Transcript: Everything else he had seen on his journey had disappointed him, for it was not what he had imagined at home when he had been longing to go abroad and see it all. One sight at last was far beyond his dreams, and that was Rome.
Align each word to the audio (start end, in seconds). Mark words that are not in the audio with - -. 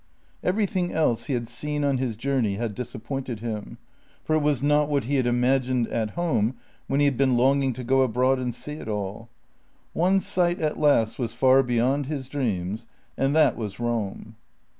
Everything 0.43 0.91
else 0.91 1.25
he 1.25 1.35
had 1.35 1.47
seen 1.47 1.83
on 1.83 1.99
his 1.99 2.17
journey 2.17 2.55
had 2.55 2.73
disappointed 2.73 3.39
him, 3.41 3.77
for 4.23 4.35
it 4.35 4.41
was 4.41 4.63
not 4.63 4.89
what 4.89 5.03
he 5.03 5.13
had 5.17 5.27
imagined 5.27 5.87
at 5.89 6.09
home 6.17 6.55
when 6.87 6.99
he 6.99 7.05
had 7.05 7.17
been 7.19 7.37
longing 7.37 7.71
to 7.71 7.83
go 7.83 8.01
abroad 8.01 8.39
and 8.39 8.55
see 8.55 8.73
it 8.73 8.87
all. 8.87 9.29
One 9.93 10.19
sight 10.19 10.59
at 10.59 10.79
last 10.79 11.19
was 11.19 11.33
far 11.33 11.61
beyond 11.61 12.07
his 12.07 12.29
dreams, 12.29 12.87
and 13.15 13.35
that 13.35 13.55
was 13.55 13.79
Rome. 13.79 14.37